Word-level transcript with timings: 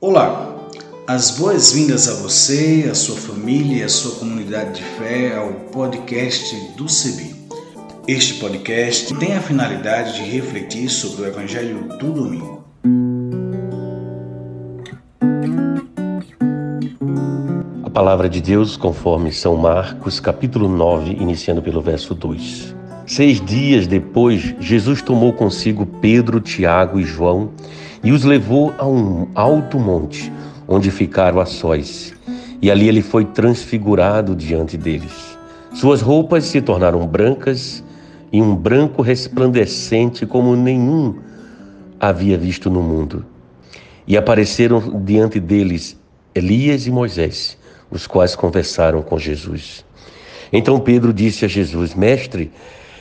Olá, 0.00 0.56
as 1.08 1.32
boas-vindas 1.32 2.06
a 2.06 2.22
você, 2.22 2.86
a 2.88 2.94
sua 2.94 3.16
família 3.16 3.78
e 3.78 3.82
a 3.82 3.88
sua 3.88 4.16
comunidade 4.20 4.74
de 4.74 4.84
fé 4.84 5.36
ao 5.36 5.52
podcast 5.72 6.54
do 6.76 6.88
CEBI. 6.88 7.34
Este 8.06 8.34
podcast 8.34 9.12
tem 9.16 9.34
a 9.36 9.40
finalidade 9.40 10.14
de 10.14 10.30
refletir 10.30 10.88
sobre 10.88 11.22
o 11.22 11.26
Evangelho 11.26 11.88
do 11.98 12.12
Domingo. 12.12 12.64
A 17.82 17.90
palavra 17.90 18.28
de 18.28 18.40
Deus, 18.40 18.76
conforme 18.76 19.32
São 19.32 19.56
Marcos, 19.56 20.20
capítulo 20.20 20.68
9, 20.68 21.10
iniciando 21.10 21.60
pelo 21.60 21.82
verso 21.82 22.14
2. 22.14 22.72
Seis 23.04 23.44
dias 23.44 23.88
depois, 23.88 24.54
Jesus 24.60 25.02
tomou 25.02 25.32
consigo 25.32 25.84
Pedro, 25.84 26.40
Tiago 26.40 27.00
e 27.00 27.04
João 27.04 27.50
e 28.02 28.12
os 28.12 28.24
levou 28.24 28.74
a 28.78 28.86
um 28.86 29.28
alto 29.34 29.78
monte, 29.78 30.32
onde 30.66 30.90
ficaram 30.90 31.40
a 31.40 31.46
sós. 31.46 32.14
E 32.60 32.70
ali 32.70 32.88
ele 32.88 33.02
foi 33.02 33.24
transfigurado 33.24 34.34
diante 34.34 34.76
deles. 34.76 35.36
Suas 35.74 36.00
roupas 36.00 36.44
se 36.44 36.60
tornaram 36.60 37.06
brancas 37.06 37.84
e 38.32 38.42
um 38.42 38.54
branco 38.54 39.02
resplandecente 39.02 40.26
como 40.26 40.56
nenhum 40.56 41.16
havia 42.00 42.36
visto 42.36 42.70
no 42.70 42.82
mundo. 42.82 43.24
E 44.06 44.16
apareceram 44.16 45.02
diante 45.04 45.38
deles 45.38 45.96
Elias 46.34 46.86
e 46.86 46.90
Moisés, 46.90 47.58
os 47.90 48.06
quais 48.06 48.34
conversaram 48.34 49.02
com 49.02 49.18
Jesus. 49.18 49.84
Então 50.52 50.80
Pedro 50.80 51.12
disse 51.12 51.44
a 51.44 51.48
Jesus: 51.48 51.94
Mestre, 51.94 52.50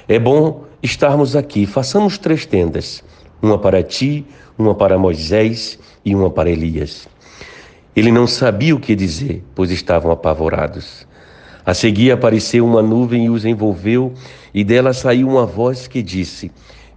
é 0.07 0.19
bom 0.19 0.65
estarmos 0.81 1.35
aqui, 1.35 1.65
façamos 1.65 2.17
três 2.17 2.45
tendas 2.45 3.03
uma 3.41 3.57
para 3.57 3.83
ti, 3.83 4.25
uma 4.57 4.73
para 4.73 4.97
Moisés 4.97 5.79
e 6.03 6.15
uma 6.15 6.29
para 6.29 6.49
Elias. 6.49 7.07
Ele 7.95 8.11
não 8.11 8.27
sabia 8.27 8.75
o 8.75 8.79
que 8.79 8.95
dizer, 8.95 9.43
pois 9.55 9.71
estavam 9.71 10.11
apavorados. 10.11 11.07
A 11.65 11.73
seguir 11.73 12.11
apareceu 12.11 12.65
uma 12.65 12.81
nuvem 12.81 13.25
e 13.25 13.29
os 13.29 13.43
envolveu, 13.43 14.13
e 14.53 14.63
dela 14.63 14.93
saiu 14.93 15.27
uma 15.27 15.45
voz 15.45 15.87
que 15.87 16.01
disse: 16.01 16.51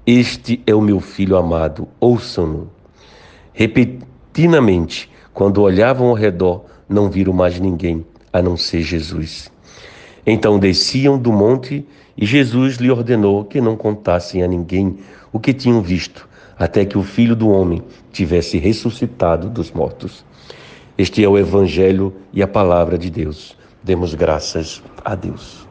Este 0.07 0.63
é 0.67 0.75
o 0.75 0.81
meu 0.81 1.01
filho 1.01 1.37
amado, 1.37 1.89
ouçam-no. 1.99 2.71
Repentinamente, 3.53 5.11
quando 5.33 5.63
olhavam 5.63 6.09
ao 6.09 6.15
redor, 6.15 6.65
não 6.89 7.11
viram 7.11 7.33
mais 7.33 7.59
ninguém, 7.59 8.05
a 8.33 8.41
não 8.43 8.57
ser 8.57 8.83
Jesus. 8.83 9.51
Então 10.27 10.59
desciam 10.59 11.19
do 11.19 11.33
monte 11.33 11.87
e 12.17 12.27
Jesus 12.27 12.77
lhe 12.77 12.91
ordenou 12.91 13.45
que 13.45 13.61
não 13.61 13.77
contassem 13.77 14.43
a 14.43 14.47
ninguém 14.47 14.99
o 15.33 15.41
que 15.41 15.53
tinham 15.53 15.81
visto, 15.81 16.29
até 16.61 16.85
que 16.85 16.99
o 16.99 17.03
Filho 17.03 17.35
do 17.35 17.49
Homem 17.49 17.83
tivesse 18.13 18.59
ressuscitado 18.59 19.49
dos 19.49 19.71
mortos. 19.71 20.23
Este 20.99 21.25
é 21.25 21.29
o 21.29 21.39
Evangelho 21.39 22.15
e 22.35 22.43
a 22.43 22.47
palavra 22.47 22.99
de 22.99 23.09
Deus. 23.09 23.57
Demos 23.83 24.15
graças 24.15 24.83
a 25.03 25.15
Deus. 25.15 25.70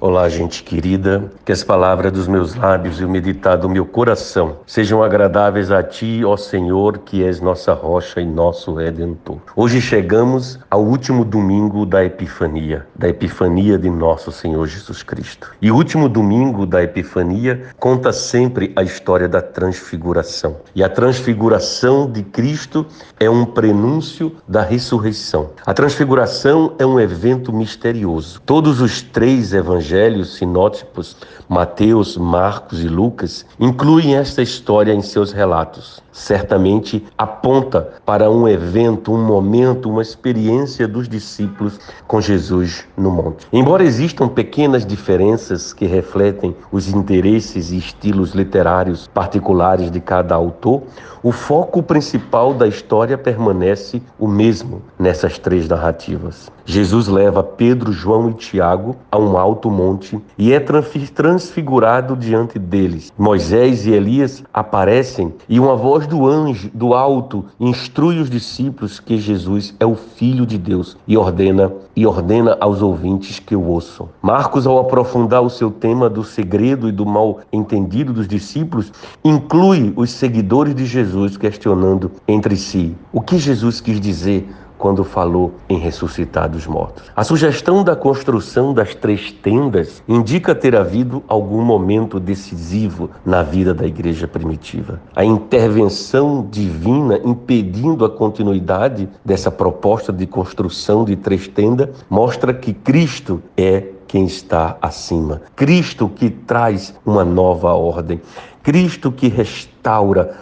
Olá, 0.00 0.28
gente 0.28 0.62
querida, 0.62 1.28
que 1.44 1.50
as 1.50 1.64
palavras 1.64 2.12
dos 2.12 2.28
meus 2.28 2.54
lábios 2.54 3.00
e 3.00 3.04
o 3.04 3.08
meditar 3.08 3.58
do 3.58 3.68
meu 3.68 3.84
coração 3.84 4.58
sejam 4.64 5.02
agradáveis 5.02 5.72
a 5.72 5.82
Ti, 5.82 6.22
ó 6.24 6.36
Senhor, 6.36 6.98
que 6.98 7.24
és 7.24 7.40
nossa 7.40 7.74
rocha 7.74 8.20
e 8.20 8.24
nosso 8.24 8.72
redentor. 8.74 9.38
Hoje 9.56 9.80
chegamos 9.80 10.56
ao 10.70 10.84
último 10.84 11.24
domingo 11.24 11.84
da 11.84 12.04
Epifania, 12.04 12.86
da 12.94 13.08
Epifania 13.08 13.76
de 13.76 13.90
nosso 13.90 14.30
Senhor 14.30 14.64
Jesus 14.68 15.02
Cristo. 15.02 15.50
E 15.60 15.68
o 15.68 15.74
último 15.74 16.08
domingo 16.08 16.64
da 16.64 16.80
Epifania 16.80 17.64
conta 17.76 18.12
sempre 18.12 18.72
a 18.76 18.84
história 18.84 19.28
da 19.28 19.42
transfiguração. 19.42 20.58
E 20.76 20.84
a 20.84 20.88
transfiguração 20.88 22.08
de 22.08 22.22
Cristo 22.22 22.86
é 23.18 23.28
um 23.28 23.44
prenúncio 23.44 24.36
da 24.46 24.62
ressurreição. 24.62 25.50
A 25.66 25.74
transfiguração 25.74 26.76
é 26.78 26.86
um 26.86 27.00
evento 27.00 27.52
misterioso. 27.52 28.40
Todos 28.46 28.80
os 28.80 29.02
três 29.02 29.52
evangelhos 29.52 29.87
evangelhos 29.88 30.34
sinóticos, 30.34 31.16
Mateus, 31.48 32.16
Marcos 32.16 32.84
e 32.84 32.88
Lucas, 32.88 33.46
incluem 33.58 34.14
esta 34.14 34.42
história 34.42 34.92
em 34.92 35.00
seus 35.00 35.32
relatos. 35.32 36.02
Certamente 36.18 37.06
aponta 37.16 37.92
para 38.04 38.28
um 38.28 38.48
evento, 38.48 39.12
um 39.12 39.24
momento, 39.24 39.88
uma 39.88 40.02
experiência 40.02 40.88
dos 40.88 41.08
discípulos 41.08 41.78
com 42.08 42.20
Jesus 42.20 42.84
no 42.96 43.08
monte. 43.12 43.46
Embora 43.52 43.84
existam 43.84 44.26
pequenas 44.26 44.84
diferenças 44.84 45.72
que 45.72 45.86
refletem 45.86 46.56
os 46.72 46.88
interesses 46.88 47.70
e 47.70 47.78
estilos 47.78 48.32
literários 48.32 49.06
particulares 49.14 49.92
de 49.92 50.00
cada 50.00 50.34
autor, 50.34 50.82
o 51.22 51.30
foco 51.30 51.82
principal 51.82 52.52
da 52.52 52.66
história 52.66 53.16
permanece 53.16 54.02
o 54.18 54.26
mesmo 54.26 54.82
nessas 54.98 55.38
três 55.38 55.68
narrativas. 55.68 56.50
Jesus 56.64 57.08
leva 57.08 57.42
Pedro, 57.42 57.92
João 57.92 58.30
e 58.30 58.34
Tiago 58.34 58.96
a 59.10 59.18
um 59.18 59.38
alto 59.38 59.70
monte 59.70 60.20
e 60.36 60.52
é 60.52 60.60
transfigurado 60.60 62.14
diante 62.14 62.58
deles. 62.58 63.12
Moisés 63.16 63.86
e 63.86 63.92
Elias 63.92 64.44
aparecem 64.52 65.32
e 65.48 65.58
uma 65.58 65.74
voz 65.74 66.06
do 66.08 66.26
anjo 66.26 66.70
do 66.72 66.94
alto 66.94 67.44
instrui 67.60 68.18
os 68.18 68.30
discípulos 68.30 68.98
que 68.98 69.18
Jesus 69.18 69.74
é 69.78 69.86
o 69.86 69.94
filho 69.94 70.46
de 70.46 70.56
Deus 70.56 70.96
e 71.06 71.16
ordena 71.16 71.70
e 71.94 72.06
ordena 72.06 72.56
aos 72.60 72.80
ouvintes 72.80 73.38
que 73.38 73.54
o 73.54 73.66
ouçam. 73.66 74.08
Marcos 74.22 74.66
ao 74.66 74.78
aprofundar 74.78 75.42
o 75.42 75.50
seu 75.50 75.70
tema 75.70 76.08
do 76.08 76.24
segredo 76.24 76.88
e 76.88 76.92
do 76.92 77.04
mal 77.04 77.40
entendido 77.52 78.12
dos 78.12 78.26
discípulos, 78.26 78.90
inclui 79.24 79.92
os 79.94 80.10
seguidores 80.10 80.74
de 80.74 80.86
Jesus 80.86 81.36
questionando 81.36 82.10
entre 82.26 82.56
si 82.56 82.96
o 83.12 83.20
que 83.20 83.38
Jesus 83.38 83.80
quis 83.80 84.00
dizer 84.00 84.48
quando 84.78 85.04
falou 85.04 85.54
em 85.68 85.76
ressuscitar 85.76 86.48
dos 86.48 86.66
mortos. 86.66 87.02
A 87.14 87.24
sugestão 87.24 87.82
da 87.82 87.96
construção 87.96 88.72
das 88.72 88.94
três 88.94 89.32
tendas 89.32 90.02
indica 90.08 90.54
ter 90.54 90.76
havido 90.76 91.22
algum 91.26 91.62
momento 91.62 92.20
decisivo 92.20 93.10
na 93.26 93.42
vida 93.42 93.74
da 93.74 93.86
igreja 93.86 94.28
primitiva. 94.28 95.00
A 95.14 95.24
intervenção 95.24 96.46
divina 96.48 97.20
impedindo 97.24 98.04
a 98.04 98.10
continuidade 98.10 99.08
dessa 99.24 99.50
proposta 99.50 100.12
de 100.12 100.26
construção 100.26 101.04
de 101.04 101.16
três 101.16 101.48
tendas 101.48 101.90
mostra 102.08 102.54
que 102.54 102.72
Cristo 102.72 103.42
é 103.56 103.84
quem 104.06 104.24
está 104.24 104.78
acima. 104.80 105.42
Cristo 105.54 106.08
que 106.08 106.30
traz 106.30 106.94
uma 107.04 107.24
nova 107.24 107.74
ordem. 107.74 108.20
Cristo 108.62 109.12
que 109.12 109.28
restaura 109.28 109.77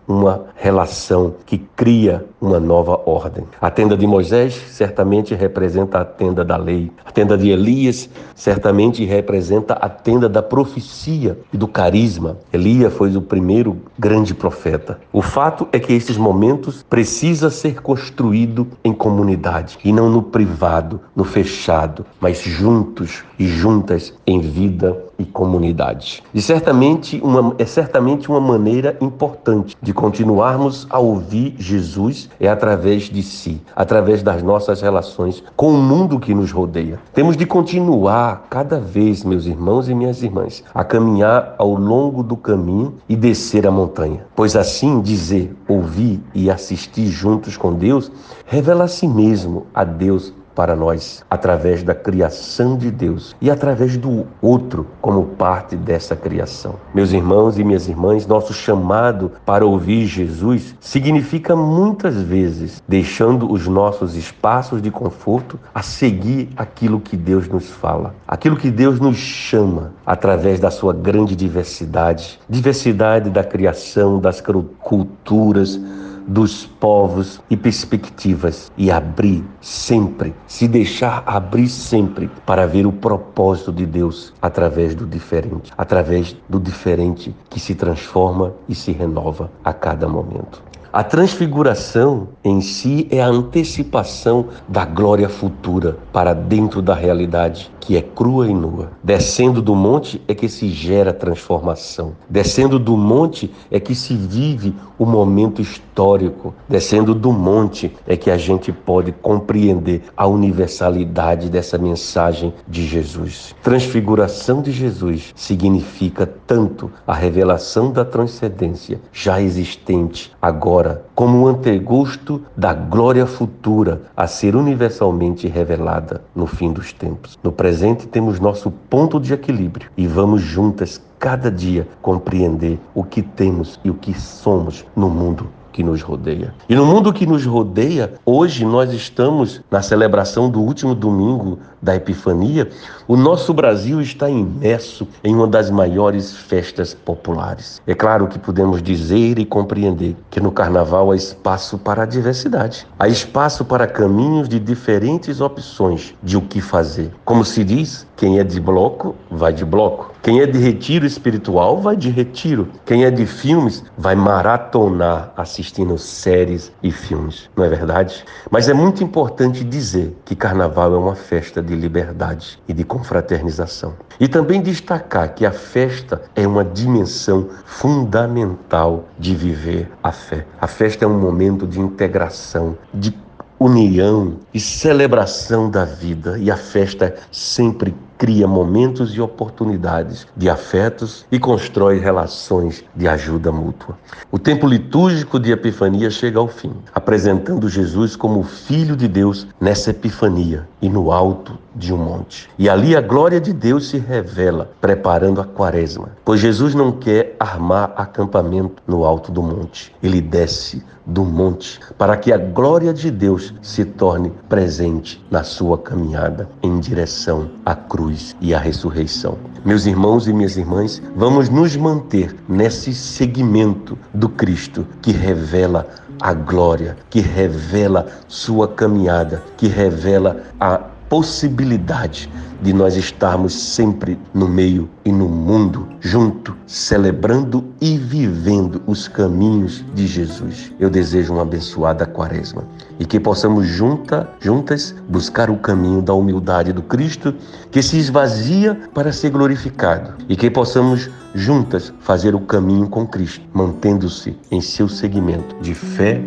uma 0.08 0.46
relação, 0.56 1.34
que 1.46 1.58
cria 1.58 2.24
uma 2.40 2.58
nova 2.58 3.00
ordem. 3.06 3.44
A 3.60 3.70
tenda 3.70 3.96
de 3.96 4.06
Moisés 4.06 4.54
certamente 4.70 5.34
representa 5.34 6.00
a 6.00 6.04
tenda 6.04 6.44
da 6.44 6.56
lei. 6.56 6.90
A 7.04 7.12
tenda 7.12 7.38
de 7.38 7.50
Elias 7.50 8.08
certamente 8.34 9.04
representa 9.04 9.74
a 9.74 9.88
tenda 9.88 10.28
da 10.28 10.42
profecia 10.42 11.38
e 11.52 11.56
do 11.56 11.68
carisma. 11.68 12.38
Elias 12.52 12.92
foi 12.92 13.16
o 13.16 13.22
primeiro 13.22 13.76
grande 13.98 14.34
profeta. 14.34 14.98
O 15.12 15.22
fato 15.22 15.68
é 15.72 15.78
que 15.78 15.92
esses 15.92 16.16
momentos 16.16 16.82
precisa 16.82 17.48
ser 17.48 17.80
construído 17.80 18.66
em 18.84 18.92
comunidade 18.92 19.78
e 19.84 19.92
não 19.92 20.10
no 20.10 20.22
privado, 20.22 21.00
no 21.14 21.24
fechado, 21.24 22.04
mas 22.20 22.42
juntos 22.42 23.24
e 23.38 23.46
juntas 23.46 24.12
em 24.26 24.40
vida 24.40 25.05
e 25.18 25.24
comunidade. 25.24 26.22
E 26.34 26.40
certamente 26.40 27.20
uma, 27.22 27.54
é 27.58 27.64
certamente 27.64 28.28
uma 28.28 28.40
maneira 28.40 28.96
importante 29.00 29.76
de 29.80 29.92
continuarmos 29.92 30.86
a 30.90 30.98
ouvir 30.98 31.54
Jesus 31.58 32.28
é 32.38 32.48
através 32.48 33.04
de 33.04 33.22
si, 33.22 33.60
através 33.74 34.22
das 34.22 34.42
nossas 34.42 34.80
relações 34.80 35.42
com 35.56 35.70
o 35.70 35.78
mundo 35.78 36.18
que 36.18 36.34
nos 36.34 36.52
rodeia. 36.52 36.98
Temos 37.12 37.36
de 37.36 37.46
continuar 37.46 38.46
cada 38.50 38.78
vez, 38.78 39.24
meus 39.24 39.46
irmãos 39.46 39.88
e 39.88 39.94
minhas 39.94 40.22
irmãs, 40.22 40.62
a 40.74 40.84
caminhar 40.84 41.54
ao 41.58 41.74
longo 41.74 42.22
do 42.22 42.36
caminho 42.36 42.94
e 43.08 43.16
descer 43.16 43.66
a 43.66 43.70
montanha. 43.70 44.26
Pois 44.34 44.56
assim 44.56 45.00
dizer, 45.00 45.54
ouvir 45.68 46.20
e 46.34 46.50
assistir 46.50 47.06
juntos 47.06 47.56
com 47.56 47.72
Deus 47.72 48.10
revela 48.46 48.84
a 48.84 48.88
si 48.88 49.08
mesmo, 49.08 49.66
a 49.74 49.84
Deus 49.84 50.32
para 50.56 50.74
nós 50.74 51.22
através 51.30 51.82
da 51.82 51.94
criação 51.94 52.78
de 52.78 52.90
Deus 52.90 53.36
e 53.42 53.50
através 53.50 53.98
do 53.98 54.26
outro 54.40 54.86
como 55.02 55.26
parte 55.26 55.76
dessa 55.76 56.16
criação. 56.16 56.76
Meus 56.94 57.12
irmãos 57.12 57.58
e 57.58 57.62
minhas 57.62 57.86
irmãs, 57.86 58.26
nosso 58.26 58.54
chamado 58.54 59.32
para 59.44 59.66
ouvir 59.66 60.06
Jesus 60.06 60.74
significa 60.80 61.54
muitas 61.54 62.20
vezes 62.22 62.82
deixando 62.88 63.52
os 63.52 63.68
nossos 63.68 64.16
espaços 64.16 64.80
de 64.80 64.90
conforto 64.90 65.60
a 65.74 65.82
seguir 65.82 66.48
aquilo 66.56 67.00
que 67.00 67.16
Deus 67.16 67.46
nos 67.46 67.70
fala, 67.70 68.14
aquilo 68.26 68.56
que 68.56 68.70
Deus 68.70 68.98
nos 68.98 69.18
chama 69.18 69.92
através 70.06 70.58
da 70.58 70.70
sua 70.70 70.94
grande 70.94 71.36
diversidade, 71.36 72.40
diversidade 72.48 73.28
da 73.28 73.44
criação, 73.44 74.18
das 74.18 74.42
culturas, 74.80 75.78
dos 76.26 76.66
povos 76.66 77.40
e 77.48 77.56
perspectivas 77.56 78.70
e 78.76 78.90
abrir 78.90 79.44
sempre, 79.60 80.34
se 80.46 80.66
deixar 80.66 81.22
abrir 81.26 81.68
sempre 81.68 82.30
para 82.44 82.66
ver 82.66 82.86
o 82.86 82.92
propósito 82.92 83.72
de 83.72 83.86
Deus 83.86 84.34
através 84.42 84.94
do 84.94 85.06
diferente, 85.06 85.72
através 85.76 86.36
do 86.48 86.58
diferente 86.58 87.34
que 87.48 87.60
se 87.60 87.74
transforma 87.74 88.52
e 88.68 88.74
se 88.74 88.92
renova 88.92 89.50
a 89.64 89.72
cada 89.72 90.08
momento. 90.08 90.62
A 90.96 91.04
transfiguração 91.04 92.28
em 92.42 92.62
si 92.62 93.06
é 93.10 93.20
a 93.20 93.28
antecipação 93.28 94.46
da 94.66 94.86
glória 94.86 95.28
futura 95.28 95.98
para 96.10 96.32
dentro 96.32 96.80
da 96.80 96.94
realidade 96.94 97.70
que 97.86 97.96
é 97.96 98.02
crua 98.02 98.48
e 98.48 98.54
nua. 98.54 98.90
Descendo 99.00 99.62
do 99.62 99.72
monte 99.72 100.20
é 100.26 100.34
que 100.34 100.48
se 100.48 100.68
gera 100.70 101.12
transformação. 101.12 102.14
Descendo 102.28 102.80
do 102.80 102.96
monte 102.96 103.48
é 103.70 103.78
que 103.78 103.94
se 103.94 104.16
vive 104.16 104.74
o 104.98 105.06
momento 105.06 105.62
histórico. 105.62 106.52
Descendo 106.68 107.14
do 107.14 107.32
monte 107.32 107.94
é 108.04 108.16
que 108.16 108.28
a 108.28 108.36
gente 108.36 108.72
pode 108.72 109.12
compreender 109.12 110.02
a 110.16 110.26
universalidade 110.26 111.48
dessa 111.48 111.78
mensagem 111.78 112.52
de 112.66 112.84
Jesus. 112.84 113.54
Transfiguração 113.62 114.60
de 114.60 114.72
Jesus 114.72 115.32
significa 115.36 116.28
tanto 116.44 116.90
a 117.06 117.14
revelação 117.14 117.92
da 117.92 118.04
transcendência 118.04 119.00
já 119.12 119.40
existente 119.40 120.32
agora, 120.42 120.85
como 121.14 121.42
um 121.42 121.46
antegosto 121.46 122.42
da 122.56 122.72
glória 122.72 123.26
futura 123.26 124.02
a 124.16 124.26
ser 124.26 124.54
universalmente 124.54 125.48
revelada 125.48 126.22
no 126.34 126.46
fim 126.46 126.72
dos 126.72 126.92
tempos. 126.92 127.38
No 127.42 127.52
presente 127.52 127.76
presente 127.86 128.06
temos 128.06 128.40
nosso 128.40 128.70
ponto 128.70 129.20
de 129.20 129.34
equilíbrio 129.34 129.90
e 129.96 130.06
vamos 130.06 130.40
juntas 130.40 131.00
cada 131.18 131.50
dia 131.50 131.86
compreender 132.00 132.78
o 132.94 133.04
que 133.04 133.22
temos 133.22 133.78
e 133.84 133.90
o 133.90 133.94
que 133.94 134.14
somos 134.18 134.84
no 134.94 135.08
mundo 135.08 135.48
que 135.76 135.82
nos 135.82 136.00
rodeia. 136.00 136.54
E 136.70 136.74
no 136.74 136.86
mundo 136.86 137.12
que 137.12 137.26
nos 137.26 137.44
rodeia, 137.44 138.14
hoje 138.24 138.64
nós 138.64 138.94
estamos 138.94 139.60
na 139.70 139.82
celebração 139.82 140.48
do 140.48 140.58
último 140.58 140.94
domingo 140.94 141.58
da 141.82 141.94
Epifania. 141.94 142.70
O 143.06 143.14
nosso 143.14 143.52
Brasil 143.52 144.00
está 144.00 144.30
imerso 144.30 145.06
em 145.22 145.34
uma 145.34 145.46
das 145.46 145.70
maiores 145.70 146.34
festas 146.34 146.94
populares. 146.94 147.82
É 147.86 147.94
claro 147.94 148.26
que 148.26 148.38
podemos 148.38 148.82
dizer 148.82 149.38
e 149.38 149.44
compreender 149.44 150.16
que 150.30 150.40
no 150.40 150.50
carnaval 150.50 151.12
há 151.12 151.16
espaço 151.16 151.76
para 151.76 152.04
a 152.04 152.06
diversidade. 152.06 152.86
Há 152.98 153.06
espaço 153.06 153.62
para 153.62 153.86
caminhos 153.86 154.48
de 154.48 154.58
diferentes 154.58 155.42
opções 155.42 156.14
de 156.22 156.38
o 156.38 156.40
que 156.40 156.62
fazer. 156.62 157.12
Como 157.22 157.44
se 157.44 157.62
diz, 157.62 158.05
quem 158.16 158.38
é 158.38 158.44
de 158.44 158.58
bloco, 158.58 159.14
vai 159.30 159.52
de 159.52 159.64
bloco. 159.64 160.14
Quem 160.22 160.40
é 160.40 160.46
de 160.46 160.58
retiro 160.58 161.04
espiritual, 161.04 161.80
vai 161.80 161.94
de 161.94 162.08
retiro. 162.08 162.68
Quem 162.86 163.04
é 163.04 163.10
de 163.10 163.26
filmes, 163.26 163.84
vai 163.96 164.14
maratonar 164.14 165.32
assistindo 165.36 165.98
séries 165.98 166.72
e 166.82 166.90
filmes. 166.90 167.50
Não 167.54 167.64
é 167.64 167.68
verdade? 167.68 168.24
Mas 168.50 168.68
é 168.70 168.74
muito 168.74 169.04
importante 169.04 169.62
dizer 169.62 170.16
que 170.24 170.34
carnaval 170.34 170.94
é 170.94 170.98
uma 170.98 171.14
festa 171.14 171.62
de 171.62 171.74
liberdade 171.74 172.58
e 172.66 172.72
de 172.72 172.84
confraternização. 172.84 173.94
E 174.18 174.26
também 174.26 174.62
destacar 174.62 175.34
que 175.34 175.44
a 175.44 175.52
festa 175.52 176.22
é 176.34 176.46
uma 176.46 176.64
dimensão 176.64 177.48
fundamental 177.66 179.04
de 179.18 179.34
viver 179.34 179.90
a 180.02 180.10
fé. 180.10 180.46
A 180.58 180.66
festa 180.66 181.04
é 181.04 181.08
um 181.08 181.20
momento 181.20 181.66
de 181.66 181.78
integração, 181.78 182.78
de 182.94 183.14
união 183.58 184.38
e 184.52 184.60
celebração 184.60 185.70
da 185.70 185.84
vida, 185.84 186.38
e 186.38 186.50
a 186.50 186.56
festa 186.56 187.14
sempre 187.30 187.94
cria 188.18 188.46
momentos 188.46 189.14
e 189.14 189.20
oportunidades 189.20 190.26
de 190.36 190.48
afetos 190.48 191.26
e 191.30 191.38
constrói 191.38 191.98
relações 191.98 192.84
de 192.94 193.06
ajuda 193.06 193.52
mútua. 193.52 193.96
O 194.30 194.38
tempo 194.38 194.66
litúrgico 194.66 195.38
de 195.38 195.52
Epifania 195.52 196.10
chega 196.10 196.38
ao 196.38 196.48
fim, 196.48 196.72
apresentando 196.94 197.68
Jesus 197.68 198.16
como 198.16 198.42
Filho 198.42 198.96
de 198.96 199.08
Deus 199.08 199.46
nessa 199.60 199.90
Epifania 199.90 200.66
e 200.80 200.88
no 200.88 201.12
alto 201.12 201.58
de 201.74 201.92
um 201.92 201.98
monte. 201.98 202.48
E 202.58 202.68
ali 202.68 202.96
a 202.96 203.00
glória 203.00 203.40
de 203.40 203.52
Deus 203.52 203.88
se 203.88 203.98
revela, 203.98 204.70
preparando 204.80 205.40
a 205.40 205.44
quaresma, 205.44 206.10
pois 206.24 206.40
Jesus 206.40 206.74
não 206.74 206.92
quer 206.92 207.36
armar 207.38 207.92
acampamento 207.96 208.82
no 208.86 209.04
alto 209.04 209.30
do 209.30 209.42
monte. 209.42 209.94
Ele 210.02 210.20
desce 210.20 210.82
do 211.04 211.24
monte 211.24 211.78
para 211.96 212.16
que 212.16 212.32
a 212.32 212.38
glória 212.38 212.92
de 212.92 213.10
Deus 213.10 213.54
se 213.62 213.84
torne 213.84 214.32
presente 214.48 215.24
na 215.30 215.44
sua 215.44 215.78
caminhada 215.78 216.48
em 216.62 216.80
direção 216.80 217.50
à 217.64 217.74
cruz 217.76 218.05
e 218.40 218.54
à 218.54 218.58
ressurreição. 218.58 219.38
Meus 219.64 219.86
irmãos 219.86 220.26
e 220.26 220.32
minhas 220.32 220.56
irmãs, 220.56 221.02
vamos 221.16 221.48
nos 221.48 221.76
manter 221.76 222.34
nesse 222.48 222.94
segmento 222.94 223.98
do 224.14 224.28
Cristo 224.28 224.86
que 225.02 225.12
revela 225.12 225.88
a 226.20 226.32
glória, 226.32 226.96
que 227.10 227.20
revela 227.20 228.06
sua 228.28 228.68
caminhada, 228.68 229.42
que 229.56 229.66
revela 229.66 230.42
a 230.58 230.80
possibilidade 231.08 232.30
de 232.60 232.72
nós 232.72 232.96
estarmos 232.96 233.54
sempre 233.54 234.18
no 234.32 234.48
meio 234.48 234.88
e 235.04 235.12
no 235.12 235.28
mundo, 235.28 235.88
junto, 236.00 236.56
celebrando 236.66 237.64
e 237.80 237.96
vivendo 237.96 238.82
os 238.86 239.08
caminhos 239.08 239.84
de 239.94 240.06
Jesus. 240.06 240.72
Eu 240.80 240.88
desejo 240.88 241.34
uma 241.34 241.42
abençoada 241.42 242.06
quaresma 242.06 242.64
e 242.98 243.04
que 243.04 243.20
possamos 243.20 243.66
junta, 243.66 244.28
juntas 244.40 244.94
buscar 245.08 245.50
o 245.50 245.58
caminho 245.58 246.00
da 246.00 246.14
humildade 246.14 246.72
do 246.72 246.82
Cristo 246.82 247.34
que 247.70 247.82
se 247.82 247.98
esvazia 247.98 248.74
para 248.94 249.12
ser 249.12 249.30
glorificado 249.30 250.14
e 250.28 250.36
que 250.36 250.50
possamos 250.50 251.10
juntas 251.34 251.92
fazer 252.00 252.34
o 252.34 252.40
caminho 252.40 252.88
com 252.88 253.06
Cristo, 253.06 253.44
mantendo-se 253.52 254.36
em 254.50 254.60
seu 254.60 254.88
segmento 254.88 255.54
de 255.60 255.74
fé, 255.74 256.22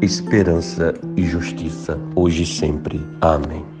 esperança 0.00 0.94
e 1.16 1.26
justiça, 1.26 1.98
hoje 2.16 2.42
e 2.42 2.46
sempre. 2.46 3.06
Amém. 3.20 3.73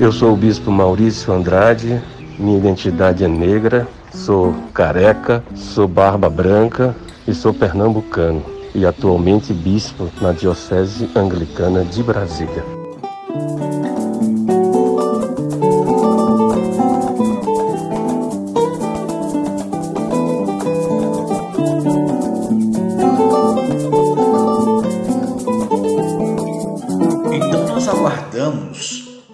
Eu 0.00 0.12
sou 0.12 0.32
o 0.32 0.36
Bispo 0.36 0.70
Maurício 0.70 1.32
Andrade, 1.32 2.00
minha 2.38 2.56
identidade 2.56 3.24
é 3.24 3.28
negra, 3.28 3.88
sou 4.14 4.54
careca, 4.72 5.42
sou 5.56 5.88
barba 5.88 6.30
branca 6.30 6.94
e 7.26 7.34
sou 7.34 7.52
pernambucano 7.52 8.40
e 8.72 8.86
atualmente 8.86 9.52
bispo 9.52 10.08
na 10.20 10.30
Diocese 10.30 11.10
Anglicana 11.16 11.84
de 11.84 12.00
Brasília. 12.04 12.64